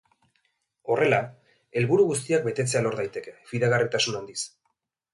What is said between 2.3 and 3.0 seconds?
betetzea lor